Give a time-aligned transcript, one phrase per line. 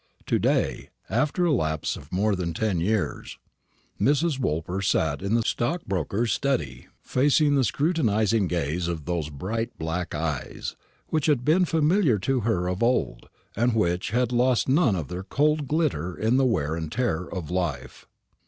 [0.25, 3.37] To day, after a lapse of more than ten years,
[3.99, 4.39] Mrs.
[4.39, 10.75] Woolper sat in the stockbroker's study, facing the scrutinising gaze of those bright black eyes,
[11.09, 15.21] which had been familiar to her of old, and which had lost none of their
[15.21, 18.07] cold glitter in the wear and tear of life.